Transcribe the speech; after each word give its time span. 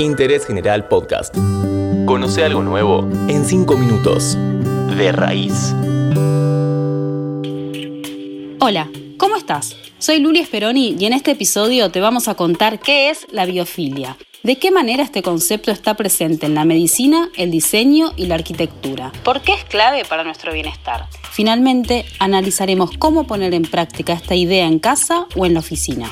Interés 0.00 0.46
General 0.46 0.88
Podcast. 0.88 1.34
Conoce 2.06 2.42
algo 2.42 2.62
nuevo 2.62 3.06
en 3.28 3.44
5 3.44 3.76
minutos. 3.76 4.38
De 4.96 5.12
raíz. 5.12 5.74
Hola, 8.60 8.88
¿cómo 9.18 9.36
estás? 9.36 9.76
Soy 9.98 10.20
Luli 10.20 10.42
Speroni 10.42 10.96
y 10.98 11.04
en 11.04 11.12
este 11.12 11.32
episodio 11.32 11.90
te 11.90 12.00
vamos 12.00 12.28
a 12.28 12.34
contar 12.34 12.80
qué 12.80 13.10
es 13.10 13.26
la 13.30 13.44
biofilia, 13.44 14.16
de 14.42 14.58
qué 14.58 14.70
manera 14.70 15.02
este 15.02 15.22
concepto 15.22 15.70
está 15.70 15.92
presente 15.94 16.46
en 16.46 16.54
la 16.54 16.64
medicina, 16.64 17.28
el 17.36 17.50
diseño 17.50 18.12
y 18.16 18.24
la 18.24 18.36
arquitectura, 18.36 19.12
por 19.22 19.42
qué 19.42 19.52
es 19.52 19.64
clave 19.64 20.06
para 20.06 20.24
nuestro 20.24 20.54
bienestar. 20.54 21.08
Finalmente, 21.30 22.06
analizaremos 22.18 22.92
cómo 22.98 23.26
poner 23.26 23.52
en 23.52 23.62
práctica 23.62 24.14
esta 24.14 24.34
idea 24.34 24.66
en 24.66 24.78
casa 24.78 25.26
o 25.36 25.44
en 25.44 25.52
la 25.52 25.60
oficina. 25.60 26.10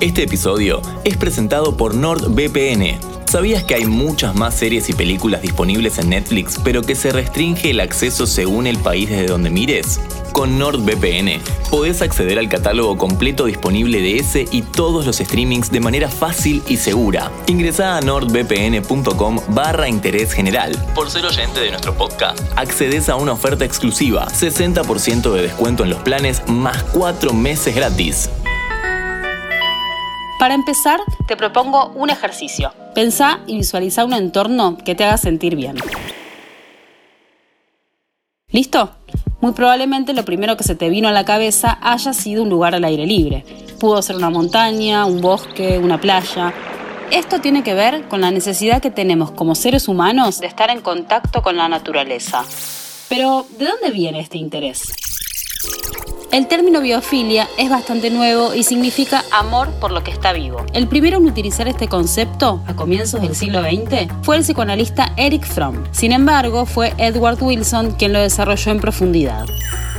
Este 0.00 0.22
episodio 0.22 0.80
es 1.02 1.16
presentado 1.16 1.76
por 1.76 1.92
NordVPN. 1.92 3.00
¿Sabías 3.24 3.64
que 3.64 3.74
hay 3.74 3.84
muchas 3.86 4.32
más 4.36 4.54
series 4.54 4.88
y 4.88 4.92
películas 4.92 5.42
disponibles 5.42 5.98
en 5.98 6.10
Netflix, 6.10 6.56
pero 6.62 6.82
que 6.82 6.94
se 6.94 7.10
restringe 7.10 7.70
el 7.70 7.80
acceso 7.80 8.24
según 8.28 8.68
el 8.68 8.78
país 8.78 9.10
desde 9.10 9.26
donde 9.26 9.50
mires? 9.50 10.00
Con 10.32 10.56
NordVPN 10.56 11.42
podés 11.68 12.00
acceder 12.00 12.38
al 12.38 12.48
catálogo 12.48 12.96
completo 12.96 13.46
disponible 13.46 14.00
de 14.00 14.18
ese 14.18 14.46
y 14.52 14.62
todos 14.62 15.04
los 15.04 15.16
streamings 15.16 15.72
de 15.72 15.80
manera 15.80 16.08
fácil 16.08 16.62
y 16.68 16.76
segura. 16.76 17.32
Ingresá 17.48 17.96
a 17.96 18.00
nordvpn.com 18.00 19.40
barra 19.48 19.88
interés 19.88 20.32
general. 20.32 20.76
Por 20.94 21.10
ser 21.10 21.26
oyente 21.26 21.58
de 21.58 21.70
nuestro 21.70 21.92
podcast, 21.94 22.38
accedes 22.54 23.08
a 23.08 23.16
una 23.16 23.32
oferta 23.32 23.64
exclusiva, 23.64 24.28
60% 24.28 25.32
de 25.32 25.42
descuento 25.42 25.82
en 25.82 25.90
los 25.90 25.98
planes 26.02 26.42
más 26.46 26.84
4 26.84 27.32
meses 27.32 27.74
gratis. 27.74 28.30
Para 30.38 30.54
empezar, 30.54 31.00
te 31.26 31.36
propongo 31.36 31.88
un 31.96 32.10
ejercicio. 32.10 32.72
Pensá 32.94 33.40
y 33.48 33.56
visualiza 33.56 34.04
un 34.04 34.12
entorno 34.12 34.78
que 34.78 34.94
te 34.94 35.04
haga 35.04 35.16
sentir 35.16 35.56
bien. 35.56 35.76
¿Listo? 38.50 38.90
Muy 39.40 39.52
probablemente 39.52 40.12
lo 40.14 40.24
primero 40.24 40.56
que 40.56 40.62
se 40.62 40.76
te 40.76 40.90
vino 40.90 41.08
a 41.08 41.12
la 41.12 41.24
cabeza 41.24 41.78
haya 41.82 42.12
sido 42.12 42.44
un 42.44 42.50
lugar 42.50 42.76
al 42.76 42.84
aire 42.84 43.04
libre. 43.04 43.44
Pudo 43.80 44.00
ser 44.00 44.14
una 44.14 44.30
montaña, 44.30 45.06
un 45.06 45.20
bosque, 45.20 45.78
una 45.78 46.00
playa. 46.00 46.54
Esto 47.10 47.40
tiene 47.40 47.64
que 47.64 47.74
ver 47.74 48.06
con 48.06 48.20
la 48.20 48.30
necesidad 48.30 48.80
que 48.80 48.90
tenemos 48.90 49.32
como 49.32 49.56
seres 49.56 49.88
humanos 49.88 50.38
de 50.38 50.46
estar 50.46 50.70
en 50.70 50.82
contacto 50.82 51.42
con 51.42 51.56
la 51.56 51.68
naturaleza. 51.68 52.44
Pero, 53.08 53.44
¿de 53.58 53.66
dónde 53.66 53.90
viene 53.90 54.20
este 54.20 54.38
interés? 54.38 54.92
El 56.30 56.46
término 56.46 56.82
biofilia 56.82 57.48
es 57.56 57.70
bastante 57.70 58.10
nuevo 58.10 58.54
y 58.54 58.62
significa 58.62 59.24
amor 59.32 59.70
por 59.80 59.92
lo 59.92 60.04
que 60.04 60.10
está 60.10 60.34
vivo. 60.34 60.58
El 60.74 60.86
primero 60.86 61.16
en 61.16 61.24
utilizar 61.24 61.68
este 61.68 61.88
concepto, 61.88 62.62
a 62.66 62.76
comienzos 62.76 63.22
del 63.22 63.34
siglo 63.34 63.62
XX, 63.62 64.12
fue 64.22 64.36
el 64.36 64.42
psicoanalista 64.42 65.14
Eric 65.16 65.46
Fromm. 65.46 65.84
Sin 65.90 66.12
embargo, 66.12 66.66
fue 66.66 66.92
Edward 66.98 67.42
Wilson 67.42 67.92
quien 67.92 68.12
lo 68.12 68.20
desarrolló 68.20 68.72
en 68.72 68.80
profundidad. 68.80 69.46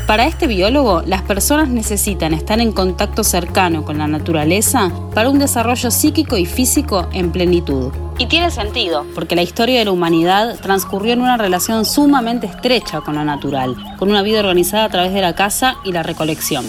Para 0.10 0.26
este 0.26 0.48
biólogo, 0.48 1.04
las 1.06 1.22
personas 1.22 1.70
necesitan 1.70 2.34
estar 2.34 2.60
en 2.60 2.72
contacto 2.72 3.24
cercano 3.24 3.86
con 3.86 4.00
la 4.00 4.08
naturaleza 4.08 4.92
para 5.14 5.30
un 5.30 5.38
desarrollo 5.38 5.92
psíquico 5.92 6.36
y 6.36 6.48
físico 6.48 7.08
en 7.14 7.32
plenitud. 7.32 7.94
Y 8.18 8.26
tiene 8.26 8.50
sentido, 8.50 9.06
porque 9.14 9.36
la 9.36 9.44
historia 9.44 9.78
de 9.78 9.86
la 9.86 9.92
humanidad 9.92 10.60
transcurrió 10.62 11.14
en 11.14 11.22
una 11.22 11.38
relación 11.38 11.86
sumamente 11.86 12.48
estrecha 12.48 13.02
con 13.02 13.14
lo 13.14 13.24
natural, 13.24 13.76
con 14.00 14.10
una 14.10 14.24
vida 14.24 14.40
organizada 14.40 14.86
a 14.86 14.90
través 14.90 15.14
de 15.14 15.22
la 15.22 15.36
caza 15.36 15.76
y 15.86 15.92
la 15.92 16.02
recolección. 16.02 16.66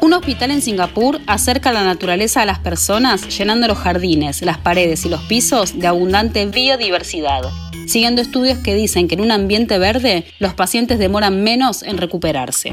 Un 0.00 0.12
hospital 0.12 0.52
en 0.52 0.62
Singapur 0.62 1.20
acerca 1.26 1.72
la 1.72 1.82
naturaleza 1.82 2.42
a 2.42 2.46
las 2.46 2.60
personas 2.60 3.36
llenando 3.36 3.66
los 3.66 3.78
jardines, 3.78 4.42
las 4.42 4.58
paredes 4.58 5.04
y 5.04 5.08
los 5.08 5.22
pisos 5.22 5.78
de 5.80 5.88
abundante 5.88 6.46
biodiversidad, 6.46 7.42
siguiendo 7.88 8.22
estudios 8.22 8.58
que 8.58 8.74
dicen 8.74 9.08
que 9.08 9.16
en 9.16 9.22
un 9.22 9.32
ambiente 9.32 9.78
verde 9.78 10.24
los 10.38 10.54
pacientes 10.54 11.00
demoran 11.00 11.42
menos 11.42 11.82
en 11.82 11.98
recuperarse. 11.98 12.70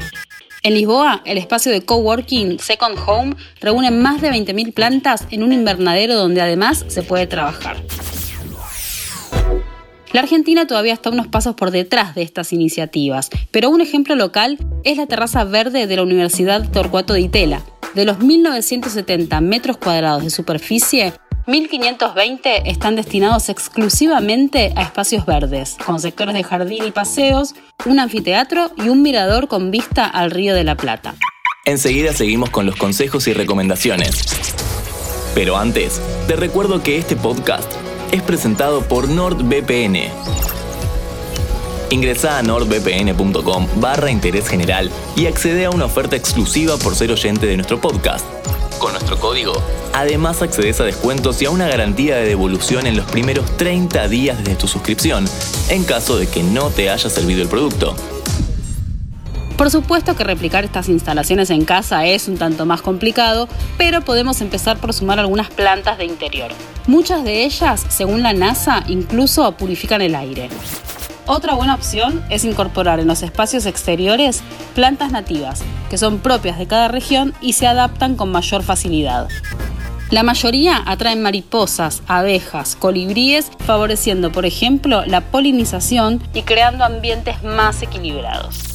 En 0.66 0.72
Lisboa, 0.72 1.20
el 1.26 1.36
espacio 1.36 1.70
de 1.70 1.82
coworking 1.82 2.58
Second 2.58 2.96
Home 3.06 3.36
reúne 3.60 3.90
más 3.90 4.22
de 4.22 4.30
20.000 4.30 4.72
plantas 4.72 5.26
en 5.30 5.42
un 5.42 5.52
invernadero 5.52 6.14
donde 6.14 6.40
además 6.40 6.86
se 6.88 7.02
puede 7.02 7.26
trabajar. 7.26 7.76
La 10.14 10.20
Argentina 10.20 10.66
todavía 10.66 10.94
está 10.94 11.10
unos 11.10 11.26
pasos 11.26 11.54
por 11.54 11.70
detrás 11.70 12.14
de 12.14 12.22
estas 12.22 12.54
iniciativas, 12.54 13.28
pero 13.50 13.68
un 13.68 13.82
ejemplo 13.82 14.14
local 14.14 14.56
es 14.84 14.96
la 14.96 15.04
terraza 15.04 15.44
verde 15.44 15.86
de 15.86 15.96
la 15.96 16.02
Universidad 16.02 16.66
Torcuato 16.70 17.12
de 17.12 17.20
Itela. 17.20 17.62
De 17.94 18.06
los 18.06 18.20
1.970 18.20 19.42
metros 19.42 19.76
cuadrados 19.76 20.24
de 20.24 20.30
superficie, 20.30 21.12
1.520 21.46 22.62
están 22.64 22.96
destinados 22.96 23.50
exclusivamente 23.50 24.72
a 24.76 24.82
espacios 24.82 25.26
verdes, 25.26 25.76
con 25.84 26.00
sectores 26.00 26.34
de 26.34 26.42
jardín 26.42 26.84
y 26.86 26.90
paseos, 26.90 27.54
un 27.84 28.00
anfiteatro 28.00 28.70
y 28.78 28.88
un 28.88 29.02
mirador 29.02 29.46
con 29.46 29.70
vista 29.70 30.06
al 30.06 30.30
Río 30.30 30.54
de 30.54 30.64
la 30.64 30.76
Plata. 30.76 31.14
Enseguida 31.66 32.14
seguimos 32.14 32.48
con 32.48 32.64
los 32.64 32.76
consejos 32.76 33.26
y 33.26 33.34
recomendaciones. 33.34 34.24
Pero 35.34 35.58
antes, 35.58 36.00
te 36.28 36.36
recuerdo 36.36 36.82
que 36.82 36.96
este 36.96 37.14
podcast 37.14 37.70
es 38.10 38.22
presentado 38.22 38.80
por 38.82 39.08
NordVPN. 39.08 39.98
Ingresa 41.90 42.38
a 42.38 42.42
nordvpn.com 42.42 43.68
barra 43.76 44.10
interés 44.10 44.48
general 44.48 44.90
y 45.14 45.26
accede 45.26 45.66
a 45.66 45.70
una 45.70 45.84
oferta 45.84 46.16
exclusiva 46.16 46.78
por 46.78 46.94
ser 46.94 47.12
oyente 47.12 47.46
de 47.46 47.56
nuestro 47.56 47.80
podcast. 47.80 48.24
Con 48.78 48.92
nuestro 48.92 49.18
código, 49.18 49.54
además 49.94 50.42
accedes 50.42 50.80
a 50.80 50.84
descuentos 50.84 51.40
y 51.40 51.46
a 51.46 51.50
una 51.50 51.68
garantía 51.68 52.16
de 52.16 52.26
devolución 52.26 52.86
en 52.86 52.96
los 52.96 53.06
primeros 53.10 53.56
30 53.56 54.08
días 54.08 54.38
desde 54.38 54.56
tu 54.56 54.66
suscripción, 54.66 55.24
en 55.68 55.84
caso 55.84 56.18
de 56.18 56.26
que 56.26 56.42
no 56.42 56.68
te 56.70 56.90
haya 56.90 57.08
servido 57.08 57.42
el 57.42 57.48
producto. 57.48 57.94
Por 59.56 59.70
supuesto 59.70 60.16
que 60.16 60.24
replicar 60.24 60.64
estas 60.64 60.88
instalaciones 60.88 61.48
en 61.50 61.64
casa 61.64 62.04
es 62.06 62.26
un 62.26 62.36
tanto 62.36 62.66
más 62.66 62.82
complicado, 62.82 63.48
pero 63.78 64.00
podemos 64.00 64.40
empezar 64.40 64.78
por 64.78 64.92
sumar 64.92 65.20
algunas 65.20 65.48
plantas 65.48 65.96
de 65.96 66.06
interior. 66.06 66.50
Muchas 66.88 67.22
de 67.22 67.44
ellas, 67.44 67.86
según 67.88 68.24
la 68.24 68.32
NASA, 68.32 68.82
incluso 68.88 69.52
purifican 69.52 70.02
el 70.02 70.16
aire. 70.16 70.48
Otra 71.26 71.54
buena 71.54 71.76
opción 71.76 72.22
es 72.30 72.44
incorporar 72.44 72.98
en 72.98 73.06
los 73.06 73.22
espacios 73.22 73.64
exteriores 73.64 74.42
plantas 74.74 75.12
nativas, 75.12 75.62
que 75.88 75.98
son 75.98 76.18
propias 76.18 76.58
de 76.58 76.66
cada 76.66 76.88
región 76.88 77.32
y 77.40 77.52
se 77.52 77.68
adaptan 77.68 78.16
con 78.16 78.32
mayor 78.32 78.64
facilidad. 78.64 79.28
La 80.10 80.22
mayoría 80.22 80.82
atraen 80.86 81.22
mariposas, 81.22 82.02
abejas, 82.06 82.76
colibríes, 82.76 83.50
favoreciendo, 83.66 84.30
por 84.30 84.46
ejemplo, 84.46 85.04
la 85.06 85.22
polinización 85.22 86.22
y 86.34 86.42
creando 86.42 86.84
ambientes 86.84 87.42
más 87.42 87.82
equilibrados. 87.82 88.74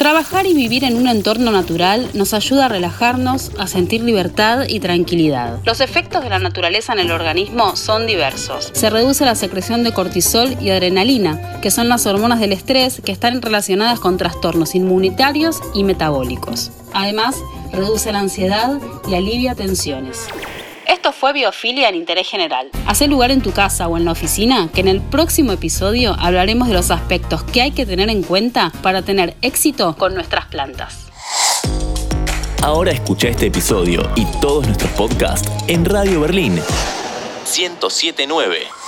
Trabajar 0.00 0.46
y 0.46 0.54
vivir 0.54 0.84
en 0.84 0.96
un 0.96 1.08
entorno 1.08 1.50
natural 1.50 2.08
nos 2.14 2.32
ayuda 2.32 2.64
a 2.64 2.68
relajarnos, 2.68 3.50
a 3.58 3.66
sentir 3.66 4.02
libertad 4.02 4.64
y 4.66 4.80
tranquilidad. 4.80 5.58
Los 5.66 5.80
efectos 5.80 6.22
de 6.22 6.30
la 6.30 6.38
naturaleza 6.38 6.94
en 6.94 7.00
el 7.00 7.10
organismo 7.10 7.76
son 7.76 8.06
diversos. 8.06 8.70
Se 8.72 8.88
reduce 8.88 9.26
la 9.26 9.34
secreción 9.34 9.84
de 9.84 9.92
cortisol 9.92 10.56
y 10.58 10.70
adrenalina, 10.70 11.60
que 11.60 11.70
son 11.70 11.90
las 11.90 12.06
hormonas 12.06 12.40
del 12.40 12.52
estrés 12.52 13.02
que 13.04 13.12
están 13.12 13.42
relacionadas 13.42 14.00
con 14.00 14.16
trastornos 14.16 14.74
inmunitarios 14.74 15.60
y 15.74 15.84
metabólicos. 15.84 16.70
Además, 16.94 17.36
reduce 17.72 18.12
la 18.12 18.20
ansiedad 18.20 18.78
y 19.08 19.14
alivia 19.14 19.54
tensiones. 19.54 20.26
Esto 20.86 21.12
fue 21.12 21.32
Biofilia 21.32 21.88
en 21.88 21.94
Interés 21.94 22.28
General. 22.28 22.68
Haz 22.86 23.00
lugar 23.02 23.30
en 23.30 23.42
tu 23.42 23.52
casa 23.52 23.86
o 23.86 23.96
en 23.96 24.04
la 24.04 24.12
oficina 24.12 24.68
que 24.74 24.80
en 24.80 24.88
el 24.88 25.00
próximo 25.00 25.52
episodio 25.52 26.16
hablaremos 26.18 26.68
de 26.68 26.74
los 26.74 26.90
aspectos 26.90 27.44
que 27.44 27.62
hay 27.62 27.70
que 27.70 27.86
tener 27.86 28.10
en 28.10 28.22
cuenta 28.22 28.72
para 28.82 29.02
tener 29.02 29.36
éxito 29.40 29.94
con 29.96 30.14
nuestras 30.14 30.46
plantas. 30.46 31.06
Ahora 32.62 32.92
escucha 32.92 33.28
este 33.28 33.46
episodio 33.46 34.02
y 34.16 34.26
todos 34.40 34.66
nuestros 34.66 34.90
podcasts 34.92 35.50
en 35.68 35.84
Radio 35.84 36.20
Berlín 36.20 36.60
1079 37.56 38.80